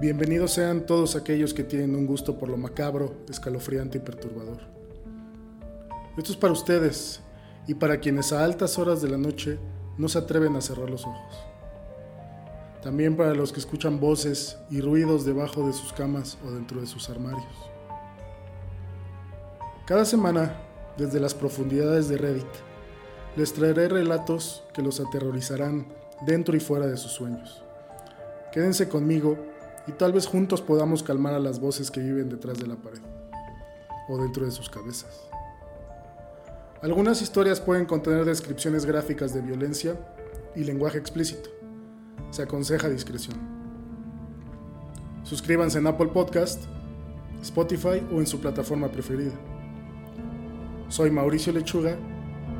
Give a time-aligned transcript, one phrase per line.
[0.00, 4.56] Bienvenidos sean todos aquellos que tienen un gusto por lo macabro, escalofriante y perturbador.
[6.16, 7.20] Esto es para ustedes
[7.66, 9.58] y para quienes a altas horas de la noche
[9.98, 11.46] no se atreven a cerrar los ojos.
[12.82, 16.86] También para los que escuchan voces y ruidos debajo de sus camas o dentro de
[16.86, 17.44] sus armarios.
[19.84, 20.62] Cada semana,
[20.96, 22.46] desde las profundidades de Reddit,
[23.36, 25.88] les traeré relatos que los aterrorizarán
[26.24, 27.62] dentro y fuera de sus sueños.
[28.50, 29.49] Quédense conmigo
[29.90, 33.00] y tal vez juntos podamos calmar a las voces que viven detrás de la pared
[34.08, 35.28] o dentro de sus cabezas.
[36.80, 39.96] Algunas historias pueden contener descripciones gráficas de violencia
[40.54, 41.50] y lenguaje explícito.
[42.30, 43.36] Se aconseja discreción.
[45.24, 46.62] Suscríbanse en Apple Podcast,
[47.42, 49.34] Spotify o en su plataforma preferida.
[50.88, 51.96] Soy Mauricio Lechuga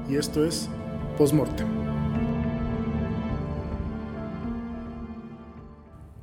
[0.08, 0.68] y esto es
[1.16, 1.79] Postmortem.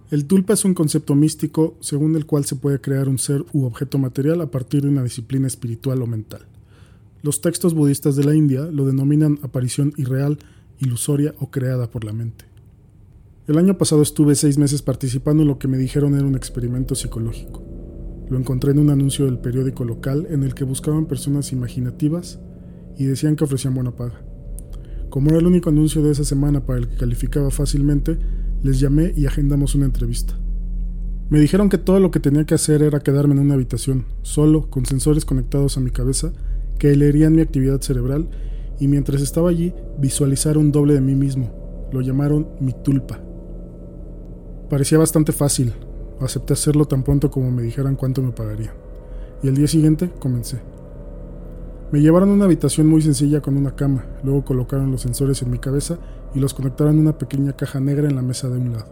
[0.09, 3.65] El tulpa es un concepto místico según el cual se puede crear un ser u
[3.65, 6.45] objeto material a partir de una disciplina espiritual o mental.
[7.23, 10.37] Los textos budistas de la India lo denominan aparición irreal,
[10.79, 12.45] ilusoria o creada por la mente.
[13.47, 16.95] El año pasado estuve seis meses participando en lo que me dijeron era un experimento
[16.95, 17.61] psicológico.
[18.29, 22.39] Lo encontré en un anuncio del periódico local en el que buscaban personas imaginativas
[22.97, 24.21] y decían que ofrecían buena paga.
[25.09, 28.17] Como era el único anuncio de esa semana para el que calificaba fácilmente,
[28.67, 30.33] les llamé y agendamos una entrevista.
[31.29, 34.69] Me dijeron que todo lo que tenía que hacer era quedarme en una habitación, solo,
[34.69, 36.33] con sensores conectados a mi cabeza,
[36.77, 38.29] que leerían mi actividad cerebral
[38.79, 41.89] y mientras estaba allí visualizar un doble de mí mismo.
[41.91, 43.19] Lo llamaron mi tulpa.
[44.69, 45.73] Parecía bastante fácil.
[46.19, 48.73] Acepté hacerlo tan pronto como me dijeran cuánto me pagaría.
[49.41, 50.59] Y el día siguiente comencé.
[51.89, 55.49] Me llevaron a una habitación muy sencilla con una cama, luego colocaron los sensores en
[55.49, 55.97] mi cabeza
[56.35, 58.91] y los conectaron a una pequeña caja negra en la mesa de un lado.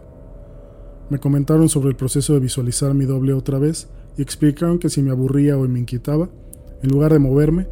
[1.10, 5.02] Me comentaron sobre el proceso de visualizar mi doble otra vez y explicaron que si
[5.02, 6.30] me aburría o me inquietaba,
[6.82, 7.66] en lugar de moverme,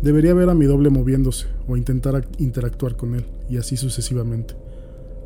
[0.00, 4.54] debería ver a mi doble moviéndose o intentar interactuar con él, y así sucesivamente.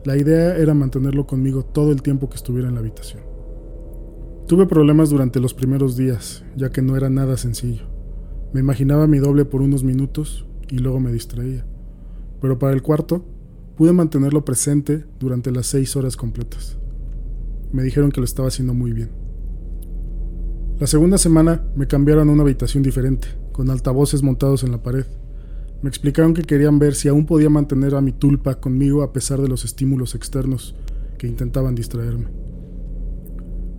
[0.04, 3.22] La idea era mantenerlo conmigo todo el tiempo que estuviera en la habitación.
[4.48, 7.95] Tuve problemas durante los primeros días, ya que no era nada sencillo.
[8.52, 11.64] Me imaginaba mi doble por unos minutos y luego me distraía.
[12.40, 13.24] Pero para el cuarto,
[13.76, 16.78] Pude mantenerlo presente durante las seis horas completas.
[17.72, 19.10] Me dijeron que lo estaba haciendo muy bien.
[20.80, 25.04] La segunda semana me cambiaron a una habitación diferente, con altavoces montados en la pared.
[25.82, 29.42] Me explicaron que querían ver si aún podía mantener a mi tulpa conmigo a pesar
[29.42, 30.74] de los estímulos externos
[31.18, 32.28] que intentaban distraerme.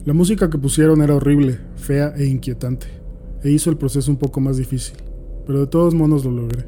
[0.06, 2.86] La música que pusieron era horrible, fea e inquietante,
[3.44, 4.98] e hizo el proceso un poco más difícil,
[5.46, 6.66] pero de todos modos lo logré.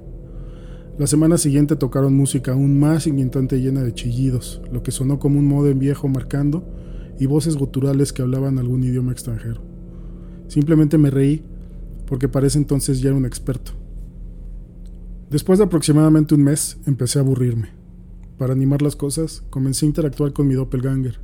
[0.98, 5.40] La semana siguiente tocaron música aún más inquietante llena de chillidos, lo que sonó como
[5.40, 6.64] un modem viejo marcando
[7.20, 9.62] y voces guturales que hablaban algún idioma extranjero.
[10.48, 11.44] Simplemente me reí
[12.06, 13.72] porque para entonces ya era un experto.
[15.30, 17.70] Después de aproximadamente un mes empecé a aburrirme.
[18.38, 21.20] Para animar las cosas, comencé a interactuar con mi doppelganger.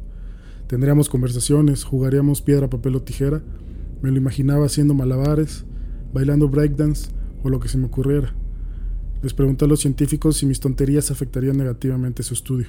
[0.67, 3.41] Tendríamos conversaciones, jugaríamos piedra, papel o tijera,
[4.05, 5.65] me lo imaginaba haciendo malabares,
[6.13, 7.09] bailando breakdance
[7.43, 8.35] o lo que se me ocurriera.
[9.23, 12.67] Les pregunté a los científicos si mis tonterías afectarían negativamente su estudio,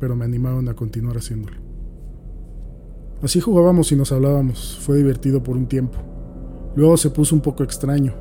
[0.00, 1.56] pero me animaron a continuar haciéndolo.
[3.22, 5.98] Así jugábamos y nos hablábamos, fue divertido por un tiempo.
[6.74, 8.12] Luego se puso un poco extraño.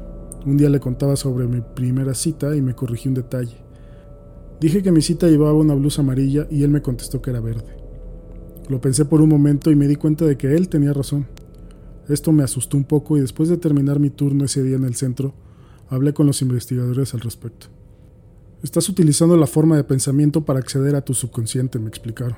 [0.46, 3.58] Un día le contaba sobre mi primera cita y me corrigí un detalle.
[4.62, 7.76] Dije que mi cita llevaba una blusa amarilla y él me contestó que era verde.
[8.70, 11.26] Lo pensé por un momento y me di cuenta de que él tenía razón.
[12.10, 14.96] Esto me asustó un poco y después de terminar mi turno ese día en el
[14.96, 15.34] centro,
[15.92, 17.68] Hablé con los investigadores al respecto.
[18.62, 22.38] Estás utilizando la forma de pensamiento para acceder a tu subconsciente, me explicaron.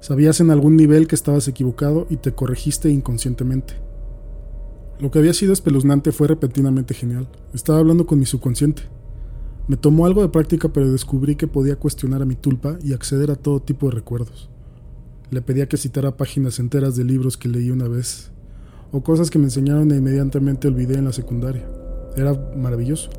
[0.00, 3.74] Sabías en algún nivel que estabas equivocado y te corregiste inconscientemente.
[5.00, 7.28] Lo que había sido espeluznante fue repentinamente genial.
[7.52, 8.82] Estaba hablando con mi subconsciente.
[9.66, 13.32] Me tomó algo de práctica, pero descubrí que podía cuestionar a mi tulpa y acceder
[13.32, 14.50] a todo tipo de recuerdos.
[15.30, 18.30] Le pedía que citara páginas enteras de libros que leí una vez,
[18.96, 21.68] o cosas que me enseñaron e inmediatamente olvidé en la secundaria.
[22.16, 23.10] Era maravilloso.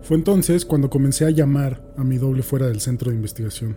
[0.00, 3.76] Fue entonces cuando comencé a llamar a mi doble fuera del centro de investigación.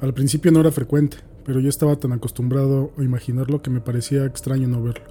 [0.00, 4.24] Al principio no era frecuente, pero yo estaba tan acostumbrado a imaginarlo que me parecía
[4.24, 5.04] extraño no verlo.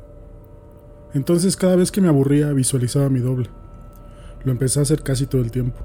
[1.13, 3.49] Entonces cada vez que me aburría visualizaba a mi doble.
[4.45, 5.79] Lo empecé a hacer casi todo el tiempo.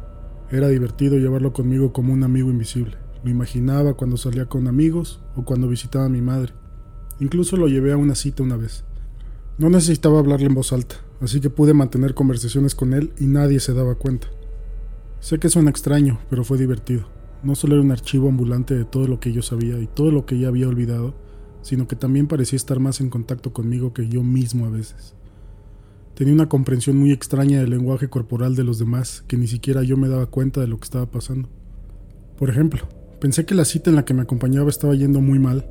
[0.52, 2.98] Era divertido llevarlo conmigo como un amigo invisible.
[3.24, 6.52] Lo imaginaba cuando salía con amigos o cuando visitaba a mi madre.
[7.18, 8.84] Incluso lo llevé a una cita una vez.
[9.56, 13.60] No necesitaba hablarle en voz alta, así que pude mantener conversaciones con él y nadie
[13.60, 14.26] se daba cuenta.
[15.20, 17.04] Sé que suena extraño, pero fue divertido.
[17.44, 20.26] No solo era un archivo ambulante de todo lo que yo sabía y todo lo
[20.26, 21.14] que ya había olvidado,
[21.62, 25.14] sino que también parecía estar más en contacto conmigo que yo mismo a veces.
[26.14, 29.96] Tenía una comprensión muy extraña del lenguaje corporal de los demás, que ni siquiera yo
[29.96, 31.48] me daba cuenta de lo que estaba pasando.
[32.36, 32.88] Por ejemplo,
[33.20, 35.70] pensé que la cita en la que me acompañaba estaba yendo muy mal,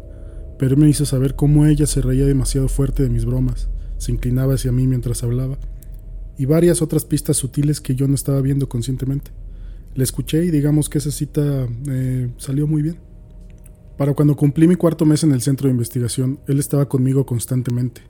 [0.57, 3.69] pero me hizo saber cómo ella se reía demasiado fuerte de mis bromas,
[4.03, 5.57] se inclinaba hacia mí mientras hablaba,
[6.37, 9.31] y varias otras pistas sutiles que yo no estaba viendo conscientemente.
[9.95, 12.97] Le escuché y digamos que esa cita eh, salió muy bien.
[13.97, 18.01] Para cuando cumplí mi cuarto mes en el centro de investigación, él estaba conmigo constantemente.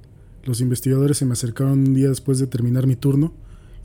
[0.45, 3.33] Los investigadores se me acercaron un día después de terminar mi turno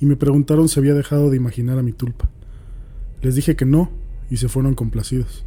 [0.00, 2.31] y me preguntaron si había dejado de imaginar a mi tulpa.
[3.20, 3.90] Les dije que no
[4.31, 5.44] y se fueron complacidos.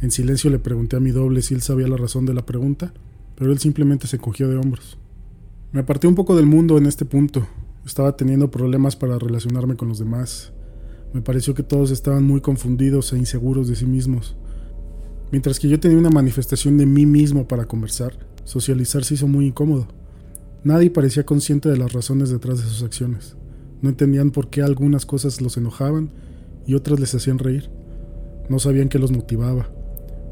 [0.00, 2.94] En silencio le pregunté a mi doble si él sabía la razón de la pregunta,
[3.36, 4.98] pero él simplemente se cogió de hombros.
[5.72, 7.46] Me aparté un poco del mundo en este punto.
[7.86, 10.52] Estaba teniendo problemas para relacionarme con los demás.
[11.12, 14.36] Me pareció que todos estaban muy confundidos e inseguros de sí mismos.
[15.30, 19.46] Mientras que yo tenía una manifestación de mí mismo para conversar, socializar se hizo muy
[19.46, 19.86] incómodo.
[20.64, 23.36] Nadie parecía consciente de las razones detrás de sus acciones.
[23.80, 26.10] No entendían por qué algunas cosas los enojaban
[26.66, 27.70] y otras les hacían reír.
[28.48, 29.70] No sabían qué los motivaba.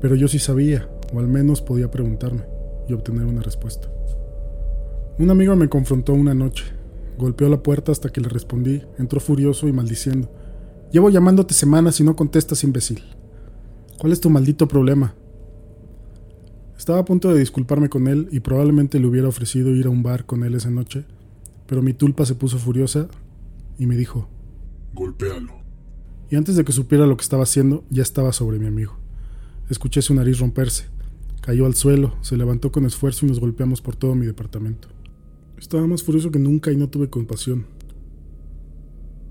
[0.00, 2.42] Pero yo sí sabía, o al menos podía preguntarme
[2.88, 3.88] y obtener una respuesta.
[5.18, 6.64] Un amigo me confrontó una noche.
[7.18, 10.30] Golpeó la puerta hasta que le respondí, entró furioso y maldiciendo.
[10.92, 13.02] Llevo llamándote semanas y no contestas, imbécil.
[13.98, 15.16] ¿Cuál es tu maldito problema?
[16.76, 20.04] Estaba a punto de disculparme con él y probablemente le hubiera ofrecido ir a un
[20.04, 21.04] bar con él esa noche,
[21.66, 23.08] pero mi tulpa se puso furiosa
[23.76, 24.28] y me dijo,
[24.94, 25.54] Golpéalo.
[26.30, 28.96] Y antes de que supiera lo que estaba haciendo, ya estaba sobre mi amigo.
[29.68, 30.84] Escuché su nariz romperse.
[31.40, 34.88] Cayó al suelo, se levantó con esfuerzo y nos golpeamos por todo mi departamento.
[35.58, 37.66] Estaba más furioso que nunca y no tuve compasión.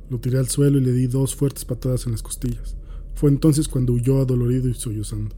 [0.10, 2.76] Lo tiré al suelo y le di dos fuertes patadas en las costillas.
[3.16, 5.36] Fue entonces cuando huyó adolorido y sollozando.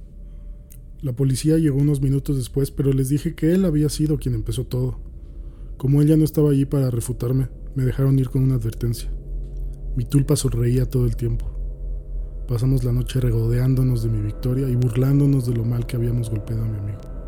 [1.02, 4.66] La policía llegó unos minutos después, pero les dije que él había sido quien empezó
[4.66, 5.00] todo.
[5.78, 9.12] Como él ya no estaba allí para refutarme, me dejaron ir con una advertencia.
[9.96, 11.50] Mi tulpa sonreía todo el tiempo.
[12.48, 16.64] Pasamos la noche regodeándonos de mi victoria y burlándonos de lo mal que habíamos golpeado
[16.64, 17.19] a mi amigo.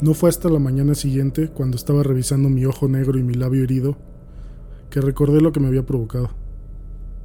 [0.00, 3.62] No fue hasta la mañana siguiente, cuando estaba revisando mi ojo negro y mi labio
[3.62, 3.96] herido,
[4.90, 6.30] que recordé lo que me había provocado.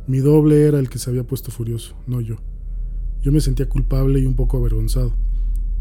[0.07, 2.37] Mi doble era el que se había puesto furioso, no yo.
[3.21, 5.13] Yo me sentía culpable y un poco avergonzado,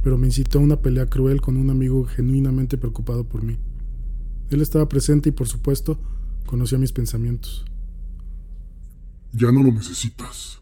[0.03, 3.59] pero me incitó a una pelea cruel con un amigo genuinamente preocupado por mí.
[4.51, 5.99] Él estaba presente y, por supuesto,
[6.47, 7.65] conocía mis pensamientos.
[9.33, 10.61] Ya no lo necesitas.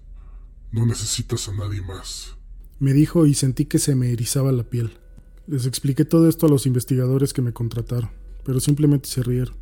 [0.73, 2.37] No necesitas a nadie más.
[2.79, 4.99] Me dijo y sentí que se me erizaba la piel.
[5.49, 8.11] Les expliqué todo esto a los investigadores que me contrataron,
[8.45, 9.55] pero simplemente se rieron.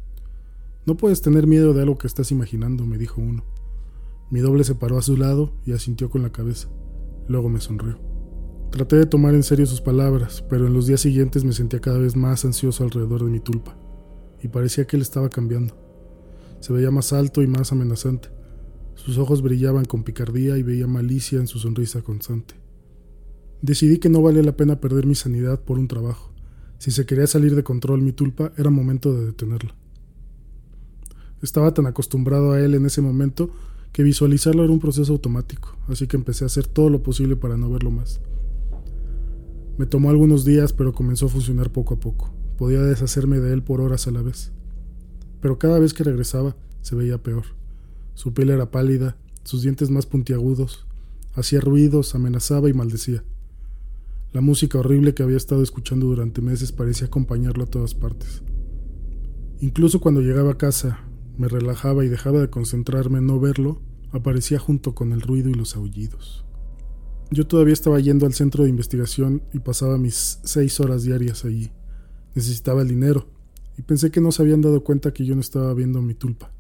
[0.86, 3.44] No puedes tener miedo de algo que estás imaginando, me dijo uno.
[4.31, 6.69] Mi doble se paró a su lado y asintió con la cabeza.
[7.28, 7.98] Luego me sonrió.
[8.70, 11.98] Traté de tomar en serio sus palabras, pero en los días siguientes me sentía cada
[11.98, 13.76] vez más ansioso alrededor de mi tulpa,
[14.42, 15.76] y parecía que él estaba cambiando.
[16.60, 18.30] Se veía más alto y más amenazante.
[18.94, 22.63] Sus ojos brillaban con picardía y veía malicia en su sonrisa constante.
[23.64, 26.31] Decidí que no valía la pena perder mi sanidad por un trabajo.
[26.76, 29.75] Si se quería salir de control mi tulpa, era momento de detenerla.
[31.40, 33.49] Estaba tan acostumbrado a él en ese momento
[33.90, 37.56] que visualizarlo era un proceso automático, así que empecé a hacer todo lo posible para
[37.56, 38.21] no verlo más.
[39.78, 42.35] Me tomó algunos días, pero comenzó a funcionar poco a poco.
[42.59, 44.52] Podía deshacerme de él por horas a la vez.
[45.40, 47.44] Pero cada vez que regresaba, se veía peor.
[48.12, 50.87] Su piel era pálida, sus dientes más puntiagudos,
[51.33, 53.25] hacía ruidos, amenazaba y maldecía.
[54.35, 58.43] La música horrible que había estado escuchando durante meses parecía acompañarlo a todas partes.
[59.61, 61.05] Incluso cuando llegaba a casa,
[61.38, 65.55] me relajaba y dejaba de concentrarme en no verlo, aparecía junto con el ruido y
[65.55, 66.45] los aullidos.
[67.31, 71.71] Yo todavía estaba yendo al centro de investigación y pasaba mis seis horas diarias allí.
[72.35, 73.29] Necesitaba el dinero,
[73.79, 76.50] y pensé que no se habían dado cuenta que yo no estaba viendo mi tulpa.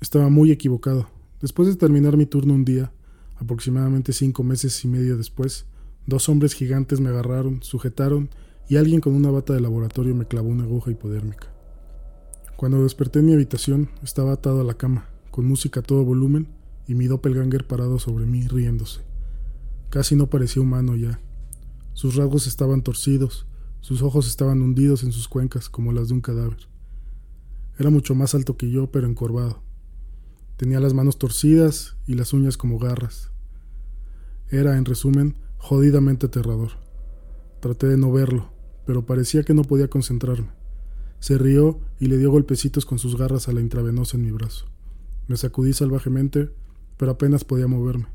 [0.00, 1.10] Estaba muy equivocado.
[1.42, 2.92] Después de terminar mi turno un día,
[3.36, 5.66] aproximadamente cinco meses y medio después,
[6.08, 8.30] dos hombres gigantes me agarraron, sujetaron
[8.66, 11.52] y alguien con una bata de laboratorio me clavó una aguja hipodérmica.
[12.56, 16.48] Cuando desperté en mi habitación, estaba atado a la cama, con música a todo volumen
[16.86, 19.02] y mi doppelganger parado sobre mí riéndose.
[19.90, 21.20] Casi no parecía humano ya.
[21.92, 23.46] Sus rasgos estaban torcidos,
[23.82, 26.68] sus ojos estaban hundidos en sus cuencas como las de un cadáver.
[27.78, 29.62] Era mucho más alto que yo, pero encorvado.
[30.56, 33.30] Tenía las manos torcidas y las uñas como garras.
[34.48, 36.72] Era, en resumen, jodidamente aterrador.
[37.60, 38.50] Traté de no verlo,
[38.86, 40.48] pero parecía que no podía concentrarme.
[41.20, 44.66] Se rió y le dio golpecitos con sus garras a la intravenosa en mi brazo.
[45.26, 46.50] Me sacudí salvajemente,
[46.96, 48.06] pero apenas podía moverme.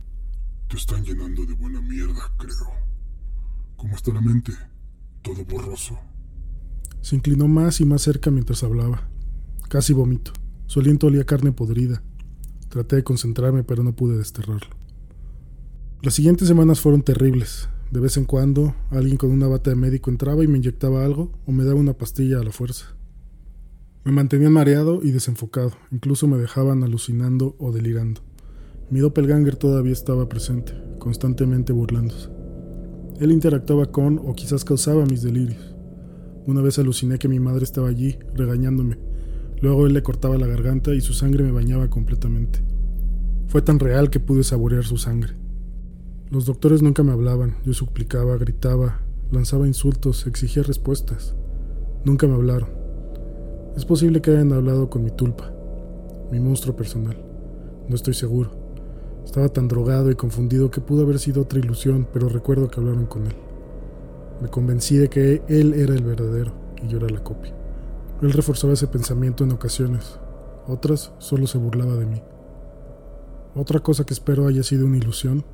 [0.69, 2.71] Te están llenando de buena mierda, creo.
[3.75, 4.53] ¿Cómo está la mente?
[5.23, 5.97] todo borroso.
[7.01, 9.09] Se inclinó más y más cerca mientras hablaba.
[9.69, 10.31] Casi vomito.
[10.67, 12.03] Su aliento olía carne podrida.
[12.69, 14.75] Traté de concentrarme, pero no pude desterrarlo.
[16.03, 17.69] Las siguientes semanas fueron terribles.
[17.89, 21.31] De vez en cuando, alguien con una bata de médico entraba y me inyectaba algo
[21.45, 22.87] o me daba una pastilla a la fuerza.
[24.03, 28.19] Me mantenían mareado y desenfocado, incluso me dejaban alucinando o delirando.
[28.89, 32.27] Mi doppelganger todavía estaba presente, constantemente burlándose.
[33.21, 35.73] Él interactuaba con o quizás causaba mis delirios.
[36.45, 38.97] Una vez aluciné que mi madre estaba allí, regañándome.
[39.61, 42.59] Luego él le cortaba la garganta y su sangre me bañaba completamente.
[43.47, 45.41] Fue tan real que pude saborear su sangre.
[46.33, 51.35] Los doctores nunca me hablaban, yo suplicaba, gritaba, lanzaba insultos, exigía respuestas.
[52.05, 52.69] Nunca me hablaron.
[53.77, 55.53] Es posible que hayan hablado con mi tulpa,
[56.31, 57.15] mi monstruo personal.
[57.87, 58.49] No estoy seguro.
[59.23, 63.05] Estaba tan drogado y confundido que pudo haber sido otra ilusión, pero recuerdo que hablaron
[63.05, 63.35] con él.
[64.41, 67.53] Me convencí de que él era el verdadero y yo era la copia.
[68.23, 70.17] Él reforzaba ese pensamiento en ocasiones,
[70.65, 72.23] otras solo se burlaba de mí.
[73.53, 75.45] Otra cosa que espero haya sido una ilusión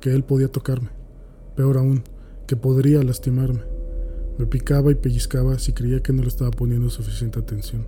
[0.00, 0.90] que él podía tocarme,
[1.56, 2.02] peor aún,
[2.46, 3.60] que podría lastimarme.
[4.38, 7.86] Me picaba y pellizcaba si creía que no le estaba poniendo suficiente atención.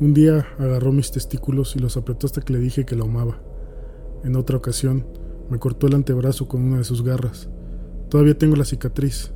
[0.00, 3.40] Un día agarró mis testículos y los apretó hasta que le dije que la amaba.
[4.24, 5.06] En otra ocasión,
[5.50, 7.48] me cortó el antebrazo con una de sus garras.
[8.08, 9.32] Todavía tengo la cicatriz.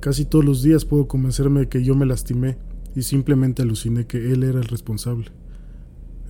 [0.00, 2.56] Casi todos los días puedo convencerme de que yo me lastimé
[2.96, 5.26] y simplemente aluciné que él era el responsable.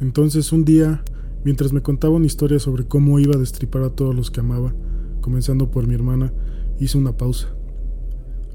[0.00, 1.04] Entonces un día
[1.42, 4.75] Mientras me contaba una historia sobre cómo iba a destripar a todos los que amaba,
[5.23, 6.32] comenzando por mi hermana,
[6.78, 7.49] hice una pausa.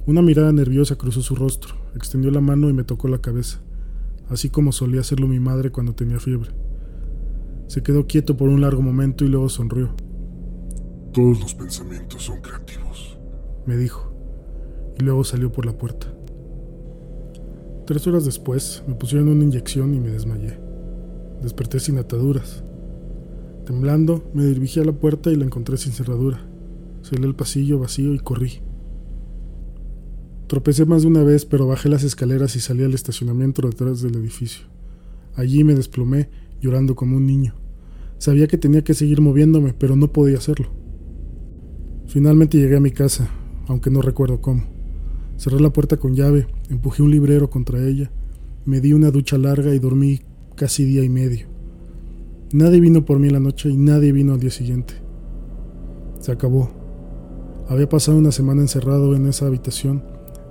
[0.05, 3.59] Una mirada nerviosa cruzó su rostro, extendió la mano y me tocó la cabeza,
[4.29, 6.51] así como solía hacerlo mi madre cuando tenía fiebre.
[7.67, 9.95] Se quedó quieto por un largo momento y luego sonrió.
[11.11, 13.17] Todos los pensamientos son creativos,
[13.65, 14.13] me dijo,
[14.99, 16.07] y luego salió por la puerta.
[17.87, 20.59] Tres horas después me pusieron una inyección y me desmayé.
[21.41, 22.63] Desperté sin ataduras.
[23.65, 26.39] Temblando, me dirigí a la puerta y la encontré sin cerradura.
[27.01, 28.61] Salí al pasillo vacío y corrí.
[30.47, 34.15] Tropecé más de una vez, pero bajé las escaleras y salí al estacionamiento detrás del
[34.17, 34.67] edificio.
[35.35, 36.29] Allí me desplomé,
[36.61, 37.55] llorando como un niño.
[38.19, 40.69] Sabía que tenía que seguir moviéndome, pero no podía hacerlo.
[42.05, 43.29] Finalmente llegué a mi casa,
[43.67, 44.63] aunque no recuerdo cómo.
[45.37, 48.11] Cerré la puerta con llave, empujé un librero contra ella,
[48.63, 50.21] me di una ducha larga y dormí
[50.55, 51.54] casi día y medio.
[52.51, 54.93] Nadie vino por mí la noche y nadie vino al día siguiente.
[56.19, 56.69] Se acabó.
[57.67, 60.03] Había pasado una semana encerrado en esa habitación,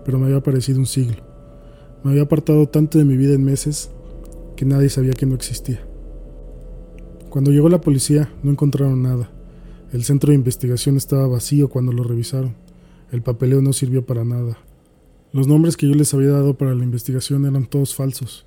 [0.04, 1.16] pero me había parecido un siglo.
[2.02, 3.90] Me había apartado tanto de mi vida en meses
[4.56, 5.80] que nadie sabía que no existía.
[7.30, 9.30] Cuando llegó la policía no encontraron nada.
[9.92, 12.54] El centro de investigación estaba vacío cuando lo revisaron.
[13.12, 14.58] El papeleo no sirvió para nada.
[15.32, 18.46] Los nombres que yo les había dado para la investigación eran todos falsos.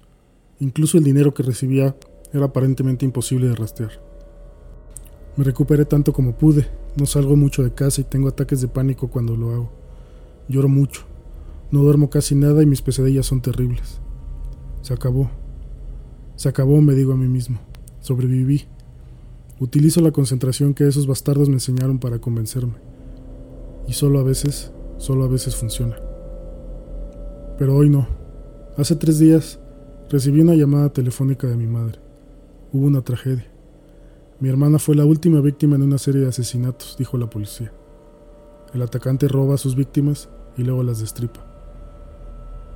[0.59, 1.95] Incluso el dinero que recibía
[2.37, 3.91] era aparentemente imposible de rastrear.
[5.35, 9.09] Me recuperé tanto como pude, no salgo mucho de casa y tengo ataques de pánico
[9.09, 9.69] cuando lo hago.
[10.47, 11.03] Lloro mucho,
[11.69, 13.99] no duermo casi nada y mis pesadillas son terribles.
[14.81, 15.29] Se acabó.
[16.35, 17.59] Se acabó, me digo a mí mismo.
[17.99, 18.65] Sobreviví.
[19.59, 22.75] Utilizo la concentración que esos bastardos me enseñaron para convencerme.
[23.87, 25.97] Y solo a veces, solo a veces funciona.
[27.59, 28.07] Pero hoy no.
[28.75, 29.59] Hace tres días
[30.09, 32.06] recibí una llamada telefónica de mi madre
[32.73, 33.47] hubo una tragedia.
[34.39, 37.71] Mi hermana fue la última víctima en una serie de asesinatos, dijo la policía.
[38.73, 41.45] El atacante roba a sus víctimas y luego las destripa.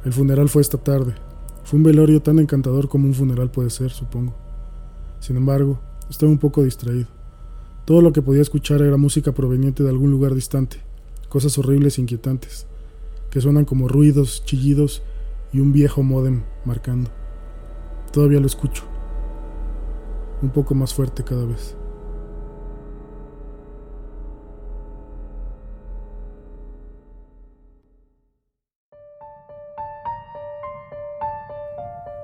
[0.04, 1.14] El funeral fue esta tarde.
[1.64, 4.34] Fue un velorio tan encantador como un funeral puede ser, supongo.
[5.20, 5.80] Sin embargo,
[6.10, 7.08] estaba un poco distraído.
[7.86, 10.78] Todo lo que podía escuchar era música proveniente de algún lugar distante,
[11.30, 12.66] cosas horribles e inquietantes,
[13.30, 15.04] que suenan como ruidos, chillidos
[15.54, 17.12] y un viejo modem marcando.
[18.12, 18.91] Todavía lo escucho
[20.42, 21.76] un poco más fuerte cada vez.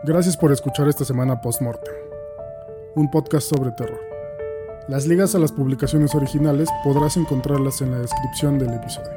[0.04, 1.94] Gracias por escuchar esta semana Postmortem,
[2.96, 4.00] un podcast sobre terror.
[4.88, 9.12] Las ligas a las publicaciones originales podrás encontrarlas en la descripción del episodio.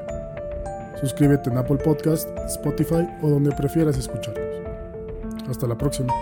[1.00, 4.45] Suscríbete en Apple Podcast, Spotify o donde prefieras escucharlos.
[5.49, 6.12] Hasta la próxima.